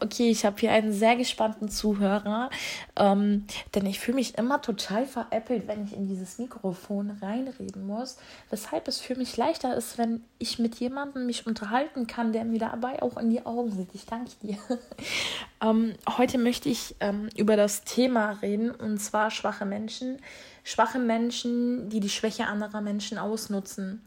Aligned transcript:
Okay, 0.00 0.30
ich 0.30 0.44
habe 0.44 0.56
hier 0.60 0.70
einen 0.70 0.92
sehr 0.92 1.16
gespannten 1.16 1.68
Zuhörer, 1.68 2.50
ähm, 2.94 3.46
denn 3.74 3.84
ich 3.84 3.98
fühle 3.98 4.14
mich 4.14 4.38
immer 4.38 4.62
total 4.62 5.06
veräppelt, 5.06 5.66
wenn 5.66 5.84
ich 5.84 5.92
in 5.92 6.06
dieses 6.06 6.38
Mikrofon 6.38 7.18
reinreden 7.20 7.84
muss. 7.84 8.16
Weshalb 8.48 8.86
es 8.86 9.00
für 9.00 9.16
mich 9.16 9.36
leichter 9.36 9.76
ist, 9.76 9.98
wenn 9.98 10.22
ich 10.38 10.60
mit 10.60 10.76
jemandem 10.76 11.26
mich 11.26 11.48
unterhalten 11.48 12.06
kann, 12.06 12.32
der 12.32 12.44
mir 12.44 12.60
dabei 12.60 13.02
auch 13.02 13.16
in 13.16 13.30
die 13.30 13.44
Augen 13.44 13.72
sieht. 13.72 13.92
Ich 13.92 14.06
danke 14.06 14.30
dir. 14.40 14.56
ähm, 15.60 15.94
heute 16.16 16.38
möchte 16.38 16.68
ich 16.68 16.94
ähm, 17.00 17.28
über 17.36 17.56
das 17.56 17.82
Thema 17.82 18.38
reden, 18.40 18.70
und 18.70 18.98
zwar 18.98 19.32
schwache 19.32 19.64
Menschen. 19.64 20.18
Schwache 20.62 21.00
Menschen, 21.00 21.88
die 21.88 21.98
die 21.98 22.08
Schwäche 22.08 22.46
anderer 22.46 22.82
Menschen 22.82 23.18
ausnutzen. 23.18 24.04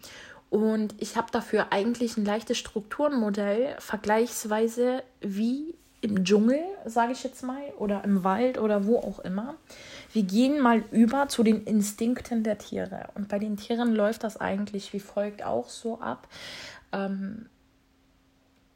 Und 0.50 0.96
ich 1.00 1.18
habe 1.18 1.32
dafür 1.32 1.68
eigentlich 1.72 2.18
ein 2.18 2.26
leichtes 2.26 2.58
Strukturenmodell, 2.58 3.76
vergleichsweise 3.80 5.02
wie 5.22 5.76
im 6.02 6.26
Dschungel, 6.26 6.64
sage 6.86 7.12
ich 7.12 7.24
jetzt 7.24 7.44
mal, 7.44 7.62
oder 7.78 8.04
im 8.04 8.24
Wald 8.24 8.58
oder 8.58 8.86
wo 8.86 8.98
auch 8.98 9.20
immer. 9.20 9.56
Wir 10.14 10.24
gehen 10.24 10.60
mal 10.60 10.84
über 10.92 11.28
zu 11.30 11.44
den 11.44 11.64
Instinkten 11.64 12.44
der 12.44 12.58
Tiere. 12.58 13.10
Und 13.16 13.30
bei 13.30 13.40
den 13.40 13.56
Tieren 13.56 13.94
läuft 13.94 14.24
das 14.24 14.38
eigentlich 14.38 14.94
wie 14.94 15.00
folgt 15.00 15.44
auch 15.44 15.70
so 15.70 16.00
ab. 16.02 16.28
Ähm, 16.92 17.46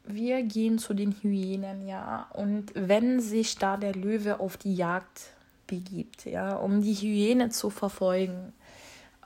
wir 0.04 0.42
gehen 0.42 0.78
zu 0.78 0.94
den 0.94 1.12
Hyänen, 1.20 1.86
ja. 1.86 2.28
Und 2.32 2.72
wenn 2.74 3.20
sich 3.20 3.58
da 3.58 3.76
der 3.76 3.94
Löwe 3.94 4.38
auf 4.38 4.56
die 4.56 4.76
Jagd 4.76 5.30
begibt, 5.66 6.26
ja, 6.26 6.54
um 6.54 6.80
die 6.80 6.94
Hyäne 6.94 7.50
zu 7.50 7.70
verfolgen, 7.70 8.52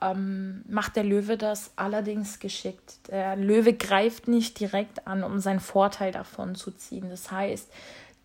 ähm, 0.01 0.63
macht 0.67 0.95
der 0.95 1.03
Löwe 1.03 1.37
das 1.37 1.71
allerdings 1.75 2.39
geschickt. 2.39 3.07
Der 3.09 3.35
Löwe 3.35 3.73
greift 3.73 4.27
nicht 4.27 4.59
direkt 4.59 5.07
an, 5.07 5.23
um 5.23 5.39
seinen 5.39 5.59
Vorteil 5.59 6.11
davon 6.11 6.55
zu 6.55 6.71
ziehen. 6.71 7.09
Das 7.09 7.31
heißt, 7.31 7.71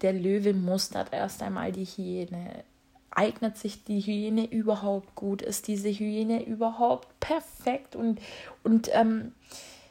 der 0.02 0.12
Löwe 0.12 0.54
mustert 0.54 1.12
erst 1.12 1.42
einmal 1.42 1.72
die 1.72 1.84
Hyäne. 1.84 2.64
Eignet 3.10 3.56
sich 3.56 3.84
die 3.84 4.00
Hyäne 4.00 4.50
überhaupt 4.50 5.14
gut? 5.14 5.40
Ist 5.42 5.68
diese 5.68 5.88
Hyäne 5.88 6.44
überhaupt 6.44 7.08
perfekt? 7.20 7.96
Und, 7.96 8.20
und 8.62 8.90
ähm, 8.92 9.32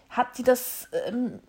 hat 0.10 0.36
sie 0.36 0.44
das 0.44 0.88
ähm, 1.08 1.40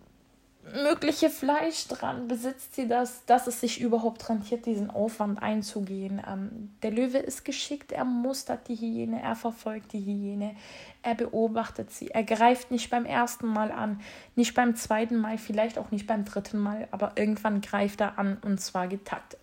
mögliche 0.73 1.29
Fleisch 1.29 1.87
dran? 1.87 2.27
Besitzt 2.27 2.75
sie 2.75 2.87
das, 2.87 3.25
dass 3.25 3.47
es 3.47 3.59
sich 3.59 3.81
überhaupt 3.81 4.27
rentiert, 4.29 4.65
diesen 4.65 4.89
Aufwand 4.89 5.41
einzugehen? 5.41 6.21
Ähm, 6.27 6.75
der 6.83 6.91
Löwe 6.91 7.17
ist 7.17 7.45
geschickt, 7.45 7.91
er 7.91 8.05
mustert 8.05 8.67
die 8.67 8.75
Hyäne, 8.75 9.21
er 9.21 9.35
verfolgt 9.35 9.93
die 9.93 9.99
Hyäne, 9.99 10.55
er 11.03 11.15
beobachtet 11.15 11.91
sie. 11.91 12.09
Er 12.09 12.23
greift 12.23 12.71
nicht 12.71 12.89
beim 12.89 13.05
ersten 13.05 13.47
Mal 13.47 13.71
an, 13.71 14.01
nicht 14.35 14.53
beim 14.53 14.75
zweiten 14.75 15.17
Mal, 15.17 15.37
vielleicht 15.37 15.77
auch 15.77 15.91
nicht 15.91 16.07
beim 16.07 16.25
dritten 16.25 16.59
Mal, 16.59 16.87
aber 16.91 17.13
irgendwann 17.15 17.61
greift 17.61 18.01
er 18.01 18.19
an 18.19 18.37
und 18.43 18.59
zwar 18.59 18.87
getaktet. 18.87 19.39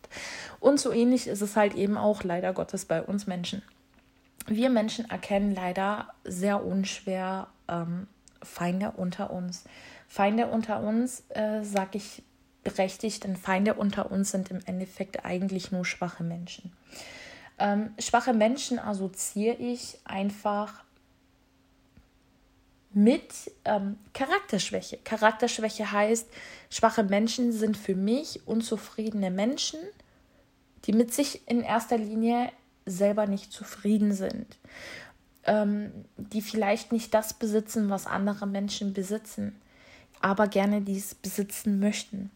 Und 0.61 0.79
so 0.79 0.93
ähnlich 0.93 1.27
ist 1.27 1.43
es 1.43 1.57
halt 1.57 1.75
eben 1.75 1.97
auch 1.97 2.23
leider 2.23 2.53
Gottes 2.53 2.85
bei 2.85 3.03
uns 3.03 3.27
Menschen. 3.27 3.63
Wir 4.47 4.69
Menschen 4.69 5.09
erkennen 5.09 5.55
leider 5.55 6.09
sehr 6.25 6.65
unschwer 6.65 7.49
ähm, 7.69 8.07
Feinde 8.45 8.93
unter 8.97 9.31
uns. 9.31 9.65
Feinde 10.09 10.47
unter 10.49 10.83
uns, 10.83 11.25
äh, 11.31 11.63
sage 11.63 11.99
ich 11.99 12.23
berechtigt, 12.63 13.25
denn 13.25 13.37
Feinde 13.37 13.75
unter 13.75 14.11
uns 14.11 14.31
sind 14.31 14.51
im 14.51 14.61
Endeffekt 14.65 15.25
eigentlich 15.25 15.71
nur 15.71 15.85
schwache 15.85 16.25
Menschen. 16.25 16.73
Ähm, 17.59 17.95
schwache 17.99 18.33
Menschen 18.33 18.79
assoziiere 18.79 19.57
ich 19.57 19.99
einfach 20.05 20.85
mit 22.93 23.53
ähm, 23.65 23.99
Charakterschwäche. 24.13 24.99
Charakterschwäche 24.99 25.91
heißt, 25.91 26.29
schwache 26.71 27.03
Menschen 27.03 27.53
sind 27.53 27.77
für 27.77 27.95
mich 27.95 28.47
unzufriedene 28.47 29.31
Menschen, 29.31 29.81
die 30.85 30.93
mit 30.93 31.13
sich 31.13 31.47
in 31.49 31.63
erster 31.63 31.99
Linie 31.99 32.51
selber 32.87 33.27
nicht 33.27 33.53
zufrieden 33.53 34.13
sind, 34.13 34.59
ähm, 35.47 35.93
die 36.17 36.43
vielleicht 36.43 36.93
nicht 36.93 37.15
das 37.15 37.35
besitzen, 37.35 37.91
was 37.91 38.07
andere 38.07 38.47
Menschen 38.47 38.93
besitzen 38.93 39.55
aber 40.25 40.49
gerne 40.49 40.81
dies 40.81 41.15
besitzen 41.15 41.79
möchten. 41.79 42.31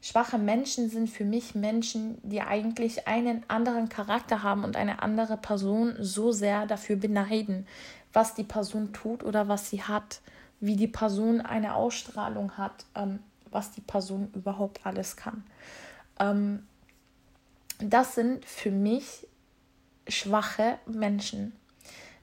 Schwache 0.00 0.38
Menschen 0.38 0.88
sind 0.88 1.10
für 1.10 1.26
mich 1.26 1.54
Menschen, 1.54 2.16
die 2.22 2.40
eigentlich 2.40 3.06
einen 3.06 3.44
anderen 3.48 3.90
Charakter 3.90 4.42
haben 4.42 4.64
und 4.64 4.74
eine 4.74 5.02
andere 5.02 5.36
Person 5.36 5.96
so 5.98 6.32
sehr 6.32 6.64
dafür 6.64 6.96
beneiden, 6.96 7.66
was 8.14 8.32
die 8.34 8.42
Person 8.42 8.94
tut 8.94 9.22
oder 9.22 9.48
was 9.48 9.68
sie 9.68 9.82
hat, 9.82 10.22
wie 10.60 10.76
die 10.76 10.88
Person 10.88 11.42
eine 11.42 11.74
Ausstrahlung 11.74 12.52
hat, 12.52 12.86
ähm, 12.94 13.18
was 13.50 13.70
die 13.72 13.82
Person 13.82 14.30
überhaupt 14.32 14.86
alles 14.86 15.16
kann. 15.16 15.44
Ähm, 16.18 16.66
das 17.80 18.14
sind 18.14 18.46
für 18.46 18.70
mich 18.70 19.26
schwache 20.08 20.78
Menschen. 20.86 21.52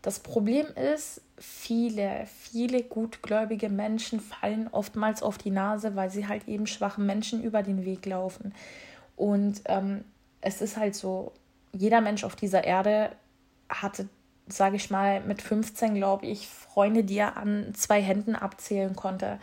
Das 0.03 0.19
Problem 0.19 0.67
ist, 0.75 1.21
viele, 1.37 2.27
viele 2.27 2.83
gutgläubige 2.83 3.69
Menschen 3.69 4.19
fallen 4.19 4.67
oftmals 4.67 5.23
auf 5.23 5.37
die 5.37 5.49
Nase, 5.49 5.95
weil 5.95 6.11
sie 6.11 6.27
halt 6.27 6.47
eben 6.47 6.67
schwachen 6.67 7.05
Menschen 7.05 7.41
über 7.41 7.63
den 7.63 7.85
Weg 7.85 8.05
laufen. 8.05 8.53
Und 9.15 9.61
ähm, 9.65 10.03
es 10.41 10.61
ist 10.61 10.75
halt 10.75 10.93
so, 10.95 11.31
jeder 11.71 12.01
Mensch 12.01 12.25
auf 12.25 12.35
dieser 12.35 12.65
Erde 12.65 13.11
hatte, 13.69 14.09
sage 14.47 14.75
ich 14.75 14.89
mal, 14.89 15.21
mit 15.21 15.41
15, 15.41 15.95
glaube 15.95 16.25
ich, 16.25 16.47
Freunde, 16.49 17.05
die 17.05 17.17
er 17.17 17.37
an 17.37 17.73
zwei 17.73 18.01
Händen 18.01 18.35
abzählen 18.35 18.97
konnte. 18.97 19.39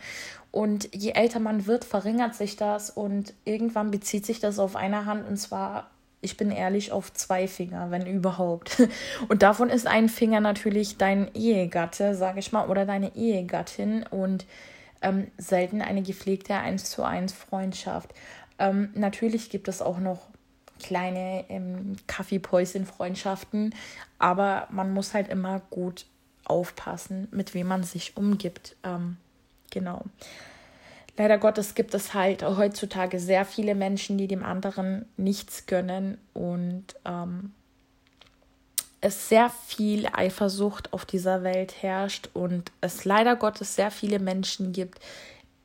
Und 0.51 0.93
je 0.93 1.13
älter 1.13 1.39
man 1.39 1.65
wird, 1.65 1.85
verringert 1.85 2.35
sich 2.35 2.55
das 2.55 2.91
und 2.91 3.33
irgendwann 3.45 3.89
bezieht 3.89 4.27
sich 4.27 4.39
das 4.39 4.59
auf 4.59 4.75
eine 4.75 5.05
Hand 5.05 5.27
und 5.27 5.37
zwar 5.37 5.89
ich 6.21 6.37
bin 6.37 6.51
ehrlich, 6.51 6.91
auf 6.91 7.11
zwei 7.13 7.47
Finger, 7.47 7.89
wenn 7.91 8.05
überhaupt. 8.05 8.87
Und 9.27 9.41
davon 9.43 9.69
ist 9.69 9.87
ein 9.87 10.07
Finger 10.07 10.39
natürlich 10.39 10.97
dein 10.97 11.33
Ehegatte, 11.33 12.15
sage 12.15 12.39
ich 12.39 12.51
mal, 12.51 12.69
oder 12.69 12.85
deine 12.85 13.15
Ehegattin 13.15 14.05
und 14.09 14.45
ähm, 15.01 15.27
selten 15.37 15.81
eine 15.81 16.03
gepflegte 16.03 16.53
1 16.55 16.85
zu 16.91 17.03
1 17.03 17.33
Freundschaft. 17.33 18.13
Ähm, 18.59 18.91
natürlich 18.93 19.49
gibt 19.49 19.67
es 19.67 19.81
auch 19.81 19.97
noch 19.97 20.27
kleine 20.79 21.45
ähm, 21.49 21.95
Kaffeepäuschen-Freundschaften, 22.07 23.73
aber 24.19 24.67
man 24.69 24.93
muss 24.93 25.15
halt 25.15 25.27
immer 25.27 25.61
gut 25.71 26.05
aufpassen, 26.45 27.27
mit 27.31 27.55
wem 27.55 27.67
man 27.67 27.83
sich 27.83 28.15
umgibt. 28.15 28.75
Ähm, 28.83 29.17
genau 29.71 30.03
leider 31.17 31.37
Gottes 31.37 31.75
gibt 31.75 31.93
es 31.93 32.13
halt 32.13 32.43
heutzutage 32.43 33.19
sehr 33.19 33.45
viele 33.45 33.75
Menschen, 33.75 34.17
die 34.17 34.27
dem 34.27 34.43
anderen 34.43 35.05
nichts 35.17 35.65
gönnen 35.65 36.17
und 36.33 36.85
ähm, 37.05 37.53
es 39.01 39.29
sehr 39.29 39.49
viel 39.49 40.07
Eifersucht 40.13 40.93
auf 40.93 41.05
dieser 41.05 41.43
Welt 41.43 41.81
herrscht 41.81 42.29
und 42.33 42.71
es 42.81 43.03
leider 43.03 43.35
Gottes 43.35 43.75
sehr 43.75 43.89
viele 43.89 44.19
Menschen 44.19 44.73
gibt, 44.73 44.99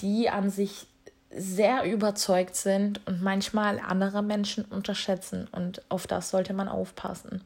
die 0.00 0.30
an 0.30 0.50
sich 0.50 0.86
sehr 1.30 1.84
überzeugt 1.84 2.56
sind 2.56 3.06
und 3.06 3.22
manchmal 3.22 3.78
andere 3.78 4.22
Menschen 4.22 4.64
unterschätzen 4.64 5.48
und 5.52 5.82
auf 5.90 6.06
das 6.06 6.30
sollte 6.30 6.54
man 6.54 6.68
aufpassen. 6.68 7.42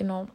Genau. 0.00 0.28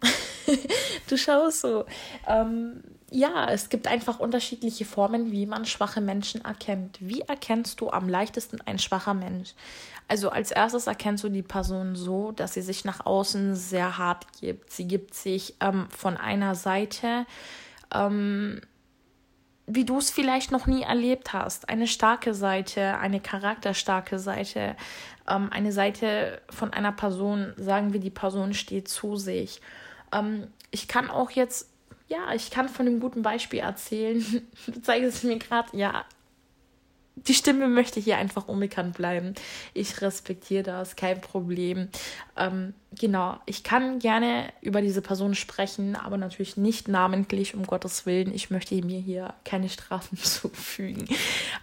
du 1.10 1.18
schaust 1.18 1.62
so. 1.62 1.86
Ähm, 2.28 2.84
ja, 3.10 3.50
es 3.50 3.70
gibt 3.70 3.88
einfach 3.88 4.20
unterschiedliche 4.20 4.86
Formen, 4.86 5.32
wie 5.32 5.48
man 5.48 5.66
schwache 5.66 6.02
Menschen 6.02 6.46
erkennt. 6.46 7.00
Wie 7.02 7.22
erkennst 7.22 7.82
du 7.82 7.90
am 7.90 8.08
leichtesten 8.08 8.62
ein 8.62 8.78
schwacher 8.78 9.16
Mensch? 9.16 9.56
Also 10.08 10.30
als 10.30 10.52
erstes 10.52 10.86
erkennst 10.86 11.24
du 11.24 11.30
die 11.30 11.42
Person 11.42 11.96
so, 11.96 12.32
dass 12.32 12.54
sie 12.54 12.62
sich 12.62 12.86
nach 12.86 13.08
außen 13.08 13.56
sehr 13.56 13.98
hart 13.98 14.28
gibt. 14.40 14.72
Sie 14.72 14.88
gibt 14.88 15.16
sich 15.16 15.56
ähm, 15.62 15.88
von 15.90 16.16
einer 16.16 16.54
Seite, 16.54 17.26
ähm, 17.92 18.62
wie 19.68 19.86
du 19.86 19.98
es 19.98 20.12
vielleicht 20.12 20.52
noch 20.52 20.68
nie 20.68 20.84
erlebt 20.84 21.34
hast. 21.34 21.70
Eine 21.70 21.88
starke 21.88 22.34
Seite, 22.34 22.98
eine 22.98 23.20
charakterstarke 23.20 24.20
Seite, 24.20 24.76
ähm, 25.28 25.50
eine 25.52 25.72
Seite 25.72 26.42
von 26.50 26.72
einer 26.72 26.92
Person, 26.92 27.54
sagen 27.58 27.94
wir, 27.94 28.00
die 28.00 28.12
Person 28.12 28.54
steht 28.54 28.88
zu 28.88 29.16
sich. 29.16 29.62
Ähm, 30.14 30.48
ich 30.72 30.88
kann 30.88 31.10
auch 31.10 31.32
jetzt 31.32 31.70
ja, 32.08 32.34
ich 32.36 32.52
kann 32.52 32.70
von 32.70 32.86
einem 32.86 33.00
guten 33.00 33.22
Beispiel 33.22 33.60
erzählen. 33.60 34.24
Du 34.68 34.82
zeigst 34.82 35.18
es 35.18 35.24
mir 35.24 35.40
gerade, 35.40 35.76
ja, 35.76 36.06
die 37.16 37.34
Stimme 37.34 37.68
möchte 37.68 38.00
hier 38.00 38.18
einfach 38.18 38.48
unbekannt 38.48 38.96
bleiben. 38.96 39.34
Ich 39.74 40.02
respektiere 40.02 40.64
das, 40.64 40.96
kein 40.96 41.22
Problem. 41.22 41.90
Ähm, 42.36 42.74
genau, 43.00 43.40
ich 43.46 43.64
kann 43.64 44.00
gerne 44.00 44.52
über 44.62 44.82
diese 44.82 45.02
Person 45.02 45.34
sprechen, 45.34 45.96
aber 45.96 46.18
natürlich 46.18 46.58
nicht 46.58 46.88
namentlich, 46.88 47.56
um 47.56 47.66
Gottes 47.66 48.06
Willen. 48.06 48.34
Ich 48.34 48.50
möchte 48.50 48.76
mir 48.76 49.00
hier 49.00 49.34
keine 49.44 49.70
Strafen 49.70 50.18
zufügen. 50.22 51.08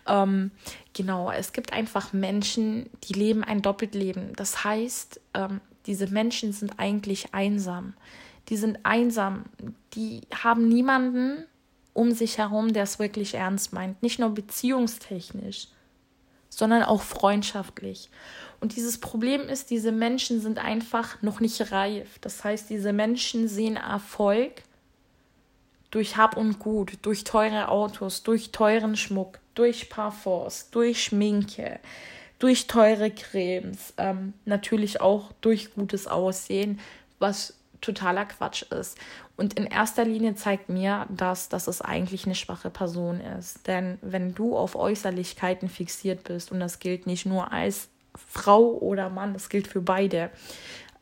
Ähm, 0.06 0.50
genau, 0.94 1.30
es 1.30 1.52
gibt 1.52 1.72
einfach 1.72 2.12
Menschen, 2.12 2.88
die 3.04 3.12
leben 3.12 3.44
ein 3.44 3.62
Doppeltleben. 3.62 4.32
Das 4.36 4.64
heißt, 4.64 5.20
ähm, 5.34 5.60
diese 5.86 6.08
Menschen 6.08 6.52
sind 6.52 6.78
eigentlich 6.78 7.34
einsam 7.34 7.94
die 8.48 8.56
sind 8.56 8.80
einsam, 8.82 9.44
die 9.94 10.22
haben 10.34 10.68
niemanden 10.68 11.44
um 11.94 12.12
sich 12.12 12.38
herum, 12.38 12.72
der 12.72 12.84
es 12.84 12.98
wirklich 12.98 13.34
ernst 13.34 13.72
meint. 13.72 14.02
Nicht 14.02 14.18
nur 14.18 14.30
beziehungstechnisch, 14.30 15.68
sondern 16.48 16.82
auch 16.82 17.02
freundschaftlich. 17.02 18.10
Und 18.60 18.76
dieses 18.76 18.98
Problem 18.98 19.48
ist, 19.48 19.70
diese 19.70 19.92
Menschen 19.92 20.40
sind 20.40 20.58
einfach 20.58 21.20
noch 21.22 21.40
nicht 21.40 21.72
reif. 21.72 22.18
Das 22.20 22.44
heißt, 22.44 22.70
diese 22.70 22.92
Menschen 22.92 23.48
sehen 23.48 23.76
Erfolg 23.76 24.62
durch 25.90 26.16
Hab 26.16 26.36
und 26.36 26.58
Gut, 26.58 26.98
durch 27.02 27.24
teure 27.24 27.68
Autos, 27.68 28.22
durch 28.22 28.50
teuren 28.52 28.96
Schmuck, 28.96 29.38
durch 29.54 29.90
Parfums, 29.90 30.70
durch 30.70 31.04
Schminke, 31.04 31.80
durch 32.38 32.66
teure 32.66 33.10
Cremes, 33.10 33.94
ähm, 33.98 34.32
natürlich 34.44 35.00
auch 35.00 35.32
durch 35.40 35.74
gutes 35.74 36.06
Aussehen, 36.06 36.80
was 37.18 37.54
totaler 37.80 38.24
Quatsch 38.24 38.62
ist. 38.62 38.96
Und 39.36 39.54
in 39.54 39.66
erster 39.66 40.04
Linie 40.04 40.34
zeigt 40.34 40.68
mir 40.68 41.06
das, 41.08 41.48
dass 41.48 41.66
es 41.66 41.80
eigentlich 41.80 42.26
eine 42.26 42.34
schwache 42.34 42.70
Person 42.70 43.20
ist. 43.20 43.66
Denn 43.66 43.98
wenn 44.02 44.34
du 44.34 44.56
auf 44.56 44.76
Äußerlichkeiten 44.76 45.68
fixiert 45.68 46.24
bist, 46.24 46.52
und 46.52 46.60
das 46.60 46.78
gilt 46.78 47.06
nicht 47.06 47.26
nur 47.26 47.50
als 47.52 47.88
Frau 48.14 48.76
oder 48.78 49.08
Mann, 49.08 49.32
das 49.32 49.48
gilt 49.48 49.66
für 49.66 49.80
beide. 49.80 50.30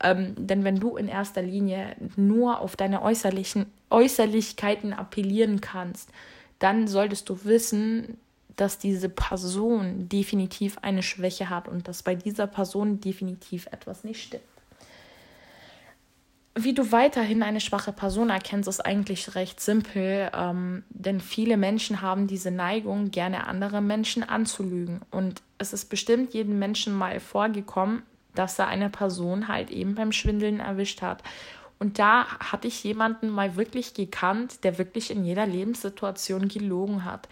Ähm, 0.02 0.34
denn 0.36 0.64
wenn 0.64 0.78
du 0.78 0.96
in 0.96 1.08
erster 1.08 1.42
Linie 1.42 1.96
nur 2.16 2.60
auf 2.60 2.76
deine 2.76 3.02
äußerlichen 3.02 3.66
Äußerlichkeiten 3.90 4.92
appellieren 4.92 5.60
kannst, 5.60 6.10
dann 6.58 6.86
solltest 6.86 7.28
du 7.28 7.44
wissen, 7.44 8.18
dass 8.56 8.78
diese 8.78 9.08
Person 9.08 10.08
definitiv 10.08 10.78
eine 10.82 11.02
Schwäche 11.02 11.50
hat 11.50 11.66
und 11.66 11.88
dass 11.88 12.02
bei 12.02 12.14
dieser 12.14 12.46
Person 12.46 13.00
definitiv 13.00 13.66
etwas 13.66 14.04
nicht 14.04 14.22
stimmt. 14.22 14.44
Wie 16.56 16.74
du 16.74 16.90
weiterhin 16.90 17.44
eine 17.44 17.60
schwache 17.60 17.92
Person 17.92 18.28
erkennst, 18.28 18.68
ist 18.68 18.84
eigentlich 18.84 19.36
recht 19.36 19.60
simpel, 19.60 20.30
ähm, 20.34 20.82
denn 20.90 21.20
viele 21.20 21.56
Menschen 21.56 22.02
haben 22.02 22.26
diese 22.26 22.50
Neigung, 22.50 23.12
gerne 23.12 23.46
andere 23.46 23.80
Menschen 23.80 24.24
anzulügen. 24.28 25.00
Und 25.12 25.42
es 25.58 25.72
ist 25.72 25.86
bestimmt 25.86 26.34
jedem 26.34 26.58
Menschen 26.58 26.92
mal 26.92 27.20
vorgekommen, 27.20 28.02
dass 28.34 28.58
er 28.58 28.66
eine 28.66 28.90
Person 28.90 29.46
halt 29.46 29.70
eben 29.70 29.94
beim 29.94 30.10
Schwindeln 30.10 30.58
erwischt 30.58 31.02
hat. 31.02 31.22
Und 31.78 31.98
da 31.98 32.26
hatte 32.40 32.68
ich 32.68 32.82
jemanden 32.82 33.30
mal 33.30 33.56
wirklich 33.56 33.94
gekannt, 33.94 34.64
der 34.64 34.76
wirklich 34.76 35.10
in 35.10 35.24
jeder 35.24 35.46
Lebenssituation 35.46 36.48
gelogen 36.48 37.04
hat. 37.04 37.28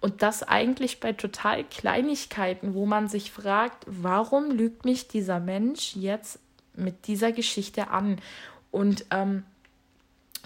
Und 0.00 0.22
das 0.22 0.42
eigentlich 0.44 1.00
bei 1.00 1.12
total 1.14 1.64
Kleinigkeiten, 1.64 2.74
wo 2.74 2.86
man 2.86 3.08
sich 3.08 3.32
fragt, 3.32 3.84
warum 3.86 4.50
lügt 4.50 4.84
mich 4.84 5.08
dieser 5.08 5.40
Mensch 5.40 5.96
jetzt 5.96 6.38
mit 6.74 7.08
dieser 7.08 7.32
Geschichte 7.32 7.88
an? 7.88 8.20
Und 8.70 9.04
ähm, 9.10 9.44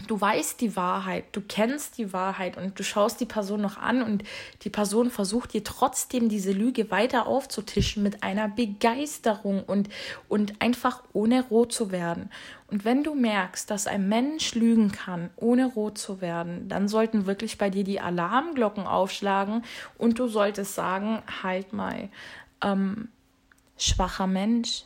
du 0.07 0.21
weißt 0.21 0.61
die 0.61 0.77
Wahrheit, 0.77 1.25
du 1.33 1.41
kennst 1.41 1.99
die 1.99 2.13
Wahrheit 2.13 2.57
und 2.57 2.79
du 2.79 2.83
schaust 2.83 3.21
die 3.21 3.27
Person 3.27 3.61
noch 3.61 3.77
an 3.77 4.03
und 4.03 4.25
die 4.63 4.71
Person 4.71 5.11
versucht 5.11 5.53
dir 5.53 5.65
trotzdem 5.65 6.29
diese 6.29 6.53
Lüge 6.53 6.91
weiter 6.91 7.27
aufzutischen 7.27 8.03
mit 8.03 8.23
einer 8.23 8.49
Begeisterung 8.49 9.63
und, 9.65 9.89
und 10.29 10.61
einfach 10.61 11.03
ohne 11.13 11.45
rot 11.49 11.73
zu 11.73 11.91
werden. 11.91 12.31
Und 12.69 12.85
wenn 12.85 13.05
du 13.05 13.15
merkst, 13.15 13.71
dass 13.71 13.87
ein 13.87 14.09
Mensch 14.09 14.55
lügen 14.55 14.93
kann, 14.93 15.31
ohne 15.37 15.67
rot 15.67 15.99
zu 15.99 16.21
werden, 16.21 16.69
dann 16.69 16.89
sollten 16.89 17.27
wirklich 17.27 17.59
bei 17.59 17.71
dir 17.71 17.85
die 17.85 18.01
Alarmglocken 18.01 18.87
aufschlagen 18.87 19.65
und 19.99 20.19
du 20.19 20.27
solltest 20.27 20.75
sagen, 20.75 21.23
halt 21.43 21.73
mal, 21.73 22.09
ähm, 22.63 23.09
schwacher 23.77 24.27
Mensch. 24.27 24.85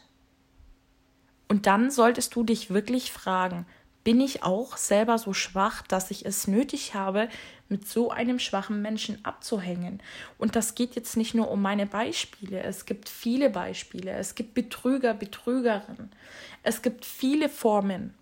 Und 1.48 1.66
dann 1.66 1.90
solltest 1.90 2.34
du 2.34 2.42
dich 2.42 2.70
wirklich 2.70 3.12
fragen, 3.12 3.66
bin 4.06 4.20
ich 4.20 4.44
auch 4.44 4.76
selber 4.76 5.18
so 5.18 5.32
schwach, 5.32 5.82
dass 5.82 6.12
ich 6.12 6.24
es 6.24 6.46
nötig 6.46 6.94
habe, 6.94 7.28
mit 7.68 7.88
so 7.88 8.12
einem 8.12 8.38
schwachen 8.38 8.80
Menschen 8.80 9.24
abzuhängen. 9.24 10.00
Und 10.38 10.54
das 10.54 10.76
geht 10.76 10.94
jetzt 10.94 11.16
nicht 11.16 11.34
nur 11.34 11.50
um 11.50 11.60
meine 11.60 11.86
Beispiele. 11.86 12.62
Es 12.62 12.86
gibt 12.86 13.08
viele 13.08 13.50
Beispiele. 13.50 14.12
Es 14.12 14.36
gibt 14.36 14.54
Betrüger, 14.54 15.12
Betrügerinnen. 15.12 16.12
Es 16.62 16.82
gibt 16.82 17.04
viele 17.04 17.48
Formen. 17.48 18.14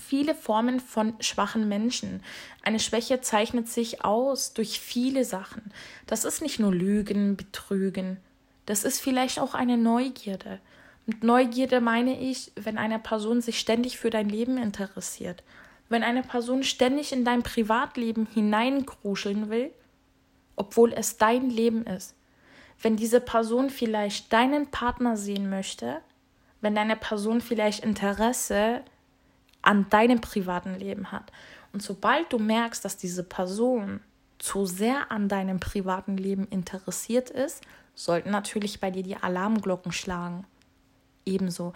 Viele 0.00 0.34
Formen 0.34 0.78
von 0.78 1.14
schwachen 1.20 1.68
Menschen. 1.68 2.22
Eine 2.62 2.78
Schwäche 2.78 3.20
zeichnet 3.20 3.68
sich 3.68 4.04
aus 4.04 4.54
durch 4.54 4.78
viele 4.78 5.24
Sachen. 5.24 5.72
Das 6.06 6.24
ist 6.24 6.40
nicht 6.40 6.60
nur 6.60 6.72
Lügen, 6.72 7.36
Betrügen. 7.36 8.18
Das 8.66 8.84
ist 8.84 9.00
vielleicht 9.00 9.40
auch 9.40 9.54
eine 9.54 9.76
Neugierde. 9.76 10.60
Mit 11.04 11.24
Neugierde 11.24 11.80
meine 11.80 12.20
ich, 12.20 12.52
wenn 12.54 12.78
eine 12.78 13.00
Person 13.00 13.40
sich 13.40 13.58
ständig 13.58 13.98
für 13.98 14.10
dein 14.10 14.28
Leben 14.28 14.56
interessiert, 14.56 15.42
wenn 15.88 16.04
eine 16.04 16.22
Person 16.22 16.62
ständig 16.62 17.12
in 17.12 17.24
dein 17.24 17.42
Privatleben 17.42 18.26
hineinkruscheln 18.32 19.50
will, 19.50 19.72
obwohl 20.54 20.92
es 20.92 21.16
dein 21.16 21.50
Leben 21.50 21.84
ist, 21.86 22.14
wenn 22.80 22.96
diese 22.96 23.20
Person 23.20 23.68
vielleicht 23.68 24.32
deinen 24.32 24.70
Partner 24.70 25.16
sehen 25.16 25.50
möchte, 25.50 26.00
wenn 26.60 26.76
deine 26.76 26.96
Person 26.96 27.40
vielleicht 27.40 27.84
Interesse 27.84 28.82
an 29.60 29.88
deinem 29.90 30.20
privaten 30.20 30.76
Leben 30.78 31.10
hat. 31.10 31.32
Und 31.72 31.82
sobald 31.82 32.32
du 32.32 32.38
merkst, 32.38 32.84
dass 32.84 32.96
diese 32.96 33.24
Person 33.24 34.00
zu 34.38 34.66
sehr 34.66 35.10
an 35.10 35.28
deinem 35.28 35.58
privaten 35.58 36.16
Leben 36.16 36.46
interessiert 36.48 37.30
ist, 37.30 37.62
sollten 37.94 38.30
natürlich 38.30 38.78
bei 38.78 38.92
dir 38.92 39.02
die 39.02 39.16
Alarmglocken 39.16 39.90
schlagen 39.90 40.46
ebenso. 41.24 41.72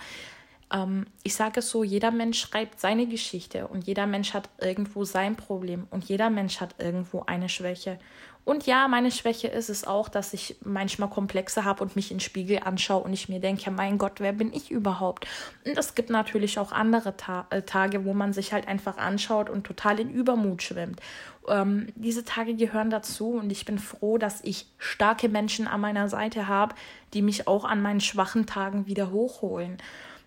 Ähm, 0.73 1.07
ich 1.23 1.35
sage 1.35 1.61
es 1.61 1.71
so, 1.71 1.85
jeder 1.85 2.11
Mensch 2.11 2.41
schreibt 2.41 2.81
seine 2.81 3.07
Geschichte 3.07 3.69
und 3.69 3.87
jeder 3.87 4.07
Mensch 4.07 4.35
hat 4.35 4.49
irgendwo 4.61 5.05
sein 5.05 5.37
Problem 5.37 5.87
und 5.91 6.05
jeder 6.05 6.31
Mensch 6.31 6.61
hat 6.61 6.75
irgendwo 6.79 7.23
eine 7.27 7.49
Schwäche. 7.49 7.99
Und 8.47 8.65
ja, 8.65 8.87
meine 8.87 9.11
Schwäche 9.11 9.49
ist 9.49 9.71
es 9.71 9.85
auch, 9.85 10.09
dass 10.09 10.33
ich 10.33 10.55
manchmal 10.65 11.11
Komplexe 11.11 11.65
habe 11.65 11.83
und 11.83 11.97
mich 11.97 12.13
in 12.13 12.19
den 12.19 12.23
Spiegel 12.23 12.61
anschaue 12.65 13.03
und 13.03 13.13
ich 13.13 13.29
mir 13.29 13.41
denke, 13.41 13.73
mein 13.73 13.99
Gott, 13.99 14.21
wer 14.21 14.33
bin 14.33 14.53
ich 14.53 14.71
überhaupt? 14.71 15.27
Und 15.65 15.77
es 15.77 15.97
gibt 15.97 16.11
natürlich 16.11 16.61
auch 16.61 16.71
andere 16.71 17.17
Ta 17.17 17.49
äh, 17.51 17.63
Tage, 17.63 18.05
wo 18.05 18.15
man 18.15 18.33
sich 18.33 18.53
halt 18.53 18.69
einfach 18.69 18.99
anschaut 18.99 19.51
und 19.51 19.65
total 19.65 19.99
in 19.99 20.11
Übermut 20.11 20.63
schwimmt. 20.63 21.01
Ähm, 21.49 21.89
diese 21.97 22.25
Tage 22.25 22.55
gehören 22.55 22.89
dazu 22.89 23.31
und 23.31 23.51
ich 23.51 23.65
bin 23.65 23.81
froh, 23.81 24.17
dass 24.17 24.45
ich 24.45 24.67
starke 24.79 25.29
Menschen 25.29 25.67
an 25.67 25.81
meiner 25.81 26.09
Seite 26.09 26.47
habe, 26.47 26.77
die 27.15 27.23
mich 27.23 27.49
auch 27.49 27.65
an 27.65 27.83
meinen 27.83 28.01
schwachen 28.01 28.47
Tagen 28.47 28.87
wieder 28.87 29.11
hochholen. 29.11 29.79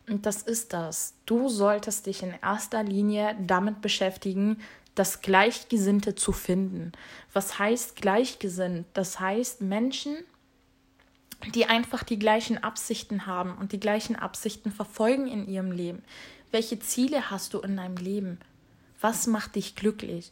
Und 0.09 0.25
das 0.25 0.41
ist 0.41 0.73
das. 0.73 1.13
Du 1.25 1.49
solltest 1.49 2.07
dich 2.07 2.23
in 2.23 2.33
erster 2.41 2.83
Linie 2.83 3.35
damit 3.39 3.81
beschäftigen, 3.81 4.59
das 4.95 5.21
Gleichgesinnte 5.21 6.15
zu 6.15 6.31
finden. 6.31 6.91
Was 7.31 7.59
heißt 7.59 7.95
gleichgesinnt? 7.95 8.87
Das 8.93 9.19
heißt 9.19 9.61
Menschen, 9.61 10.17
die 11.53 11.67
einfach 11.67 12.03
die 12.03 12.19
gleichen 12.19 12.57
Absichten 12.57 13.27
haben 13.27 13.55
und 13.57 13.71
die 13.71 13.79
gleichen 13.79 14.15
Absichten 14.15 14.71
verfolgen 14.71 15.27
in 15.27 15.47
ihrem 15.47 15.71
Leben. 15.71 16.03
Welche 16.51 16.79
Ziele 16.79 17.29
hast 17.29 17.53
du 17.53 17.59
in 17.59 17.77
deinem 17.77 17.97
Leben? 17.97 18.39
Was 18.99 19.27
macht 19.27 19.55
dich 19.55 19.75
glücklich? 19.75 20.31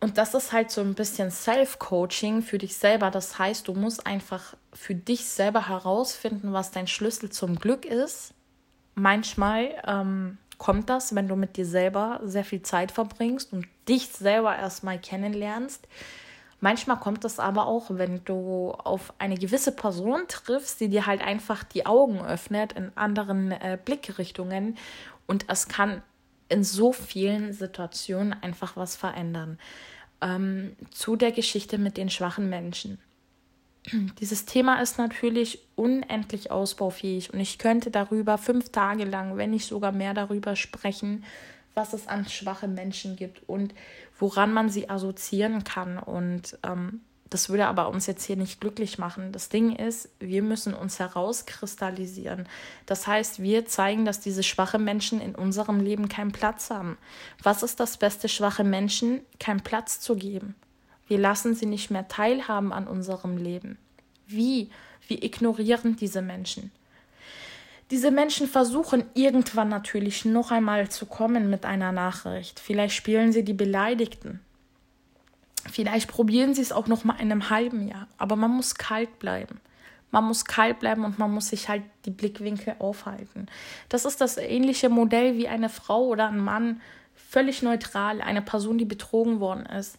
Und 0.00 0.18
das 0.18 0.34
ist 0.34 0.52
halt 0.52 0.70
so 0.70 0.80
ein 0.80 0.94
bisschen 0.94 1.30
Self-Coaching 1.30 2.42
für 2.42 2.58
dich 2.58 2.76
selber. 2.76 3.10
Das 3.10 3.38
heißt, 3.38 3.68
du 3.68 3.74
musst 3.74 4.06
einfach 4.06 4.54
für 4.72 4.94
dich 4.94 5.26
selber 5.26 5.68
herausfinden, 5.68 6.52
was 6.52 6.70
dein 6.70 6.86
Schlüssel 6.86 7.30
zum 7.30 7.58
Glück 7.58 7.84
ist. 7.84 8.34
Manchmal 8.98 9.74
ähm, 9.86 10.38
kommt 10.56 10.88
das, 10.88 11.14
wenn 11.14 11.28
du 11.28 11.36
mit 11.36 11.58
dir 11.58 11.66
selber 11.66 12.20
sehr 12.24 12.44
viel 12.44 12.62
Zeit 12.62 12.90
verbringst 12.90 13.52
und 13.52 13.66
dich 13.88 14.08
selber 14.08 14.56
erstmal 14.56 14.98
kennenlernst. 14.98 15.86
Manchmal 16.60 16.98
kommt 16.98 17.22
das 17.22 17.38
aber 17.38 17.66
auch, 17.66 17.90
wenn 17.90 18.24
du 18.24 18.70
auf 18.72 19.12
eine 19.18 19.36
gewisse 19.36 19.72
Person 19.72 20.22
triffst, 20.28 20.80
die 20.80 20.88
dir 20.88 21.04
halt 21.04 21.20
einfach 21.20 21.62
die 21.62 21.84
Augen 21.84 22.20
öffnet 22.20 22.72
in 22.72 22.90
anderen 22.96 23.52
äh, 23.52 23.78
Blickrichtungen 23.84 24.78
und 25.26 25.44
es 25.48 25.68
kann 25.68 26.02
in 26.48 26.64
so 26.64 26.92
vielen 26.92 27.52
Situationen 27.52 28.34
einfach 28.42 28.76
was 28.78 28.96
verändern. 28.96 29.58
Ähm, 30.22 30.74
zu 30.90 31.16
der 31.16 31.32
Geschichte 31.32 31.76
mit 31.76 31.98
den 31.98 32.08
schwachen 32.08 32.48
Menschen. 32.48 32.98
Dieses 34.20 34.44
Thema 34.44 34.80
ist 34.80 34.98
natürlich 34.98 35.60
unendlich 35.76 36.50
ausbaufähig 36.50 37.32
und 37.32 37.40
ich 37.40 37.58
könnte 37.58 37.90
darüber 37.90 38.38
fünf 38.38 38.70
Tage 38.70 39.04
lang, 39.04 39.36
wenn 39.36 39.50
nicht 39.50 39.66
sogar 39.66 39.92
mehr 39.92 40.14
darüber 40.14 40.56
sprechen, 40.56 41.24
was 41.74 41.92
es 41.92 42.08
an 42.08 42.26
schwache 42.26 42.68
Menschen 42.68 43.16
gibt 43.16 43.48
und 43.48 43.74
woran 44.18 44.52
man 44.52 44.70
sie 44.70 44.88
assoziieren 44.88 45.62
kann. 45.62 45.98
Und 45.98 46.58
ähm, 46.64 47.02
das 47.28 47.48
würde 47.48 47.66
aber 47.66 47.88
uns 47.88 48.06
jetzt 48.06 48.24
hier 48.24 48.36
nicht 48.36 48.60
glücklich 48.60 48.98
machen. 48.98 49.32
Das 49.32 49.48
Ding 49.48 49.74
ist, 49.76 50.08
wir 50.20 50.42
müssen 50.42 50.74
uns 50.74 50.98
herauskristallisieren. 50.98 52.48
Das 52.86 53.06
heißt, 53.06 53.42
wir 53.42 53.66
zeigen, 53.66 54.04
dass 54.04 54.20
diese 54.20 54.42
schwache 54.42 54.78
Menschen 54.78 55.20
in 55.20 55.34
unserem 55.34 55.80
Leben 55.80 56.08
keinen 56.08 56.32
Platz 56.32 56.70
haben. 56.70 56.96
Was 57.42 57.62
ist 57.62 57.80
das 57.80 57.98
Beste, 57.98 58.28
schwache 58.28 58.64
Menschen 58.64 59.20
keinen 59.38 59.60
Platz 59.60 60.00
zu 60.00 60.16
geben? 60.16 60.54
Wir 61.06 61.18
lassen 61.18 61.54
sie 61.54 61.66
nicht 61.66 61.90
mehr 61.90 62.08
teilhaben 62.08 62.72
an 62.72 62.86
unserem 62.86 63.36
Leben. 63.36 63.78
Wie? 64.26 64.70
Wir 65.06 65.22
ignorieren 65.22 65.96
diese 65.96 66.22
Menschen. 66.22 66.72
Diese 67.92 68.10
Menschen 68.10 68.48
versuchen 68.48 69.04
irgendwann 69.14 69.68
natürlich 69.68 70.24
noch 70.24 70.50
einmal 70.50 70.88
zu 70.88 71.06
kommen 71.06 71.48
mit 71.48 71.64
einer 71.64 71.92
Nachricht. 71.92 72.58
Vielleicht 72.58 72.96
spielen 72.96 73.32
sie 73.32 73.44
die 73.44 73.52
Beleidigten. 73.52 74.40
Vielleicht 75.70 76.08
probieren 76.08 76.54
sie 76.54 76.62
es 76.62 76.72
auch 76.72 76.88
noch 76.88 77.04
mal 77.04 77.14
in 77.14 77.30
einem 77.30 77.50
halben 77.50 77.86
Jahr. 77.86 78.08
Aber 78.18 78.34
man 78.34 78.50
muss 78.50 78.74
kalt 78.74 79.20
bleiben. 79.20 79.60
Man 80.10 80.24
muss 80.24 80.44
kalt 80.44 80.80
bleiben 80.80 81.04
und 81.04 81.18
man 81.18 81.30
muss 81.30 81.48
sich 81.48 81.68
halt 81.68 81.82
die 82.04 82.10
Blickwinkel 82.10 82.74
aufhalten. 82.78 83.46
Das 83.88 84.04
ist 84.04 84.20
das 84.20 84.36
ähnliche 84.36 84.88
Modell 84.88 85.36
wie 85.36 85.48
eine 85.48 85.68
Frau 85.68 86.06
oder 86.06 86.28
ein 86.28 86.38
Mann, 86.38 86.80
völlig 87.14 87.62
neutral, 87.62 88.20
eine 88.20 88.42
Person, 88.42 88.78
die 88.78 88.84
betrogen 88.84 89.40
worden 89.40 89.66
ist. 89.66 89.98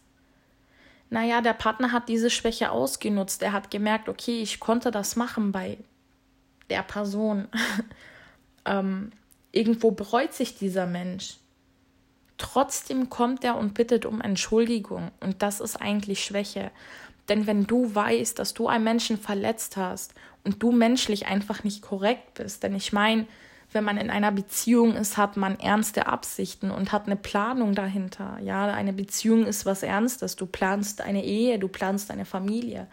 Naja, 1.09 1.41
der 1.41 1.53
Partner 1.53 1.91
hat 1.91 2.09
diese 2.09 2.29
Schwäche 2.29 2.71
ausgenutzt. 2.71 3.41
Er 3.41 3.53
hat 3.53 3.71
gemerkt, 3.71 4.09
okay, 4.09 4.41
ich 4.41 4.59
konnte 4.59 4.91
das 4.91 5.15
machen 5.15 5.51
bei 5.51 5.77
der 6.69 6.83
Person. 6.83 7.47
ähm, 8.65 9.11
irgendwo 9.51 9.91
bereut 9.91 10.33
sich 10.33 10.57
dieser 10.57 10.85
Mensch. 10.85 11.37
Trotzdem 12.37 13.09
kommt 13.09 13.43
er 13.43 13.57
und 13.57 13.73
bittet 13.73 14.05
um 14.05 14.21
Entschuldigung. 14.21 15.11
Und 15.21 15.41
das 15.41 15.59
ist 15.59 15.77
eigentlich 15.77 16.23
Schwäche. 16.23 16.71
Denn 17.29 17.47
wenn 17.47 17.65
du 17.65 17.93
weißt, 17.93 18.37
dass 18.37 18.53
du 18.53 18.67
einen 18.67 18.83
Menschen 18.83 19.17
verletzt 19.17 19.77
hast 19.77 20.13
und 20.43 20.61
du 20.61 20.71
menschlich 20.71 21.27
einfach 21.27 21.63
nicht 21.63 21.81
korrekt 21.81 22.35
bist, 22.35 22.63
denn 22.63 22.75
ich 22.75 22.93
meine, 22.93 23.27
wenn 23.73 23.83
man 23.83 23.97
in 23.97 24.09
einer 24.09 24.31
Beziehung 24.31 24.95
ist, 24.95 25.17
hat 25.17 25.35
man 25.35 25.59
ernste 25.59 26.07
Absichten 26.07 26.71
und 26.71 26.91
hat 26.91 27.05
eine 27.05 27.17
Planung 27.17 27.75
dahinter. 27.75 28.39
Ja, 28.41 28.65
eine 28.67 28.93
Beziehung 28.93 29.45
ist 29.45 29.65
was 29.65 29.83
Ernstes. 29.83 30.37
Du 30.37 30.45
planst 30.45 31.01
eine 31.01 31.23
Ehe, 31.23 31.59
du 31.59 31.67
planst 31.67 32.09
eine 32.09 32.25
Familie. 32.25 32.87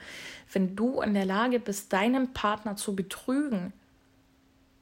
Wenn 0.53 0.75
du 0.75 1.01
in 1.01 1.15
der 1.15 1.27
Lage 1.27 1.61
bist, 1.61 1.93
deinen 1.93 2.33
Partner 2.33 2.77
zu 2.77 2.97
betrügen, 2.97 3.73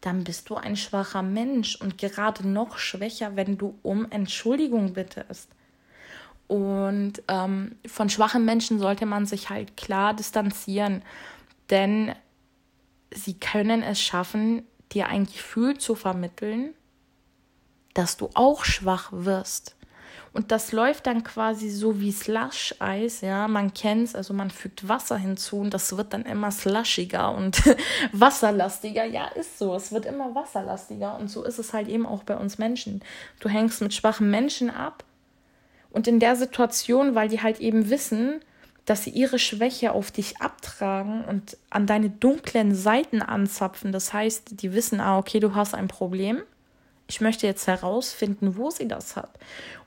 dann 0.01 0.25
bist 0.25 0.51
du 0.51 0.57
ein 0.57 0.77
schwacher 0.77 1.23
Mensch 1.23 1.77
und 1.77 1.99
gerade 1.99 2.49
noch 2.49 2.79
schwächer, 2.79 3.37
wenn 3.37 3.59
du 3.59 3.79
um 3.83 4.11
Entschuldigung 4.11 4.95
bittest. 4.95 5.49
Und 6.49 7.23
ähm, 7.29 7.77
von 7.87 8.11
schwachen 8.11 8.45
Menschen 8.45 8.79
sollte 8.79 9.07
man 9.07 9.27
sich 9.27 9.51
halt 9.51 9.77
klar 9.77 10.15
distanzieren, 10.15 11.03
denn 11.71 12.15
sie 13.15 13.35
können 13.35 13.83
es 13.83 14.01
schaffen, 14.01 14.63
dir 14.95 15.09
ein 15.09 15.27
Gefühl 15.27 15.79
zu 15.79 15.95
vermitteln, 15.95 16.75
dass 17.95 18.17
du 18.17 18.31
auch 18.35 18.65
schwach 18.65 19.11
wirst. 19.13 19.77
Und 20.35 20.51
das 20.51 20.73
läuft 20.73 21.07
dann 21.07 21.25
quasi 21.25 21.69
so 21.69 22.01
wie 22.01 22.11
Slush-Eis, 22.11 23.21
ja, 23.21 23.49
man 23.49 23.75
kennt 23.75 24.09
es, 24.09 24.15
also 24.15 24.33
man 24.33 24.51
fügt 24.51 24.89
Wasser 24.89 25.19
hinzu 25.19 25.59
und 25.59 25.75
das 25.75 25.95
wird 25.95 26.15
dann 26.15 26.23
immer 26.23 26.51
slushiger 26.51 27.35
und 27.35 27.63
wasserlastiger. 28.13 29.05
Ja, 29.05 29.27
ist 29.27 29.59
so, 29.59 29.75
es 29.75 29.93
wird 29.93 30.07
immer 30.07 30.35
wasserlastiger 30.35 31.19
und 31.19 31.29
so 31.29 31.45
ist 31.45 31.59
es 31.59 31.75
halt 31.75 31.89
eben 31.89 32.07
auch 32.07 32.23
bei 32.23 32.37
uns 32.37 32.57
Menschen. 32.57 33.03
Du 33.41 33.51
hängst 33.51 33.83
mit 33.83 33.93
schwachen 33.93 34.31
Menschen 34.31 34.71
ab 34.71 35.05
und 35.91 36.09
in 36.09 36.19
der 36.19 36.35
Situation, 36.35 37.15
weil 37.15 37.29
die 37.29 37.43
halt 37.43 37.61
eben 37.61 37.91
wissen, 37.91 38.41
dass 38.85 39.05
sie 39.05 39.11
ihre 39.11 39.39
Schwäche 39.39 39.93
auf 39.93 40.11
dich 40.11 40.41
abtragen 40.41 41.25
und 41.25 41.57
an 41.71 41.87
deine 41.87 42.11
dunklen 42.11 42.75
Seiten 42.75 43.23
anzapfen. 43.23 43.93
Das 43.93 44.13
heißt, 44.13 44.61
die 44.63 44.73
wissen, 44.73 45.01
ah, 45.01 45.19
okay, 45.19 45.41
du 45.41 45.55
hast 45.55 45.75
ein 45.75 45.89
Problem 45.89 46.43
ich 47.13 47.21
möchte 47.21 47.47
jetzt 47.47 47.67
herausfinden, 47.67 48.57
wo 48.57 48.71
sie 48.71 48.89
das 48.89 49.17
hat. 49.17 49.31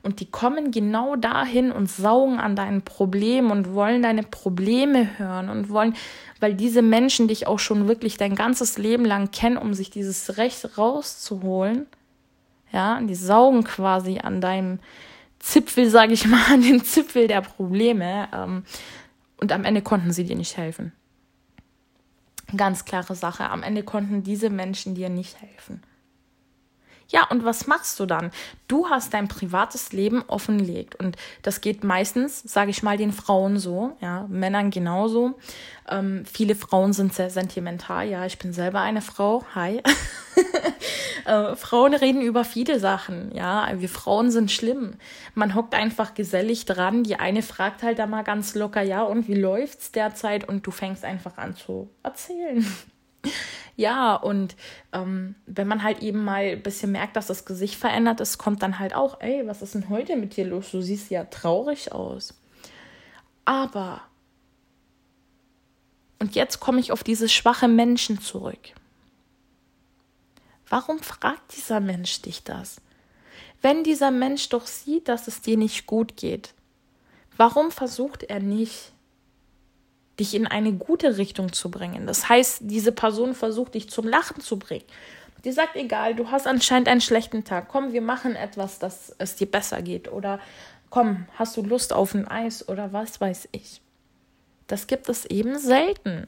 Und 0.02 0.20
die 0.20 0.30
kommen 0.30 0.70
genau 0.70 1.16
dahin 1.16 1.72
und 1.72 1.90
saugen 1.90 2.38
an 2.38 2.54
deinen 2.54 2.82
Problemen 2.82 3.50
und 3.50 3.74
wollen 3.74 4.00
deine 4.02 4.22
Probleme 4.22 5.18
hören 5.18 5.48
und 5.48 5.68
wollen, 5.68 5.96
weil 6.38 6.54
diese 6.54 6.82
Menschen 6.82 7.26
dich 7.26 7.48
auch 7.48 7.58
schon 7.58 7.88
wirklich 7.88 8.16
dein 8.16 8.36
ganzes 8.36 8.78
Leben 8.78 9.04
lang 9.04 9.32
kennen, 9.32 9.56
um 9.56 9.74
sich 9.74 9.90
dieses 9.90 10.36
Recht 10.36 10.78
rauszuholen. 10.78 11.86
Ja, 12.72 13.00
die 13.00 13.14
saugen 13.16 13.64
quasi 13.64 14.18
an 14.18 14.40
deinem 14.40 14.78
Zipfel, 15.38 15.90
sage 15.90 16.12
ich 16.12 16.26
mal, 16.26 16.44
an 16.52 16.62
den 16.62 16.84
Zipfel 16.84 17.28
der 17.28 17.40
Probleme. 17.40 18.28
Ähm, 18.32 18.64
und 19.38 19.52
am 19.52 19.64
Ende 19.64 19.82
konnten 19.82 20.12
sie 20.12 20.24
dir 20.24 20.36
nicht 20.36 20.56
helfen. 20.56 20.92
Ganz 22.56 22.84
klare 22.84 23.14
Sache. 23.14 23.50
Am 23.50 23.62
Ende 23.62 23.82
konnten 23.82 24.22
diese 24.22 24.50
Menschen 24.50 24.94
dir 24.94 25.08
nicht 25.08 25.40
helfen. 25.40 25.82
Ja, 27.08 27.24
und 27.30 27.44
was 27.44 27.66
machst 27.66 28.00
du 28.00 28.06
dann? 28.06 28.32
Du 28.66 28.90
hast 28.90 29.14
dein 29.14 29.28
privates 29.28 29.92
Leben 29.92 30.24
offenlegt 30.26 30.96
und 30.96 31.16
das 31.42 31.60
geht 31.60 31.84
meistens, 31.84 32.42
sage 32.42 32.70
ich 32.70 32.82
mal, 32.82 32.96
den 32.96 33.12
Frauen 33.12 33.58
so, 33.58 33.96
ja, 34.00 34.26
Männern 34.28 34.70
genauso. 34.70 35.38
Ähm, 35.88 36.24
viele 36.26 36.56
Frauen 36.56 36.92
sind 36.92 37.14
sehr 37.14 37.30
sentimental, 37.30 38.08
ja, 38.08 38.26
ich 38.26 38.38
bin 38.38 38.52
selber 38.52 38.80
eine 38.80 39.02
Frau, 39.02 39.44
hi. 39.54 39.80
äh, 41.26 41.54
Frauen 41.54 41.94
reden 41.94 42.22
über 42.22 42.44
viele 42.44 42.80
Sachen, 42.80 43.32
ja, 43.32 43.68
wir 43.74 43.88
Frauen 43.88 44.32
sind 44.32 44.50
schlimm. 44.50 44.94
Man 45.34 45.54
hockt 45.54 45.74
einfach 45.74 46.14
gesellig 46.14 46.64
dran, 46.64 47.04
die 47.04 47.16
eine 47.16 47.42
fragt 47.42 47.84
halt 47.84 48.00
da 48.00 48.06
mal 48.08 48.24
ganz 48.24 48.56
locker, 48.56 48.82
ja, 48.82 49.04
und 49.04 49.28
wie 49.28 49.34
läuft's 49.34 49.92
derzeit? 49.92 50.48
Und 50.48 50.66
du 50.66 50.72
fängst 50.72 51.04
einfach 51.04 51.38
an 51.38 51.54
zu 51.54 51.88
erzählen. 52.02 52.66
Ja, 53.76 54.14
und 54.14 54.56
ähm, 54.92 55.34
wenn 55.44 55.68
man 55.68 55.82
halt 55.82 56.02
eben 56.02 56.24
mal 56.24 56.44
ein 56.44 56.62
bisschen 56.62 56.92
merkt, 56.92 57.14
dass 57.14 57.26
das 57.26 57.44
Gesicht 57.44 57.74
verändert 57.74 58.20
ist, 58.20 58.38
kommt 58.38 58.62
dann 58.62 58.78
halt 58.78 58.94
auch, 58.94 59.20
ey, 59.20 59.46
was 59.46 59.60
ist 59.60 59.74
denn 59.74 59.90
heute 59.90 60.16
mit 60.16 60.36
dir 60.36 60.46
los? 60.46 60.70
Du 60.70 60.80
siehst 60.80 61.10
ja 61.10 61.24
traurig 61.24 61.92
aus. 61.92 62.34
Aber, 63.44 64.00
und 66.18 66.34
jetzt 66.34 66.58
komme 66.58 66.80
ich 66.80 66.90
auf 66.90 67.04
diese 67.04 67.28
schwache 67.28 67.68
Menschen 67.68 68.18
zurück. 68.18 68.72
Warum 70.70 70.98
fragt 70.98 71.54
dieser 71.56 71.80
Mensch 71.80 72.22
dich 72.22 72.42
das? 72.42 72.80
Wenn 73.60 73.84
dieser 73.84 74.10
Mensch 74.10 74.48
doch 74.48 74.66
sieht, 74.66 75.08
dass 75.08 75.28
es 75.28 75.42
dir 75.42 75.58
nicht 75.58 75.86
gut 75.86 76.16
geht, 76.16 76.54
warum 77.36 77.70
versucht 77.70 78.22
er 78.24 78.40
nicht, 78.40 78.92
dich 80.18 80.34
in 80.34 80.46
eine 80.46 80.72
gute 80.72 81.18
Richtung 81.18 81.52
zu 81.52 81.70
bringen. 81.70 82.06
Das 82.06 82.28
heißt, 82.28 82.60
diese 82.62 82.92
Person 82.92 83.34
versucht 83.34 83.74
dich 83.74 83.90
zum 83.90 84.08
Lachen 84.08 84.40
zu 84.40 84.58
bringen. 84.58 84.84
Die 85.44 85.52
sagt, 85.52 85.76
egal, 85.76 86.14
du 86.14 86.30
hast 86.30 86.46
anscheinend 86.46 86.88
einen 86.88 87.00
schlechten 87.00 87.44
Tag. 87.44 87.68
Komm, 87.68 87.92
wir 87.92 88.02
machen 88.02 88.34
etwas, 88.34 88.78
dass 88.78 89.14
es 89.18 89.36
dir 89.36 89.50
besser 89.50 89.82
geht. 89.82 90.10
Oder 90.10 90.40
komm, 90.90 91.26
hast 91.34 91.56
du 91.56 91.62
Lust 91.62 91.92
auf 91.92 92.14
ein 92.14 92.26
Eis 92.26 92.68
oder 92.68 92.92
was 92.92 93.20
weiß 93.20 93.48
ich. 93.52 93.80
Das 94.66 94.86
gibt 94.86 95.08
es 95.08 95.24
eben 95.26 95.58
selten. 95.58 96.26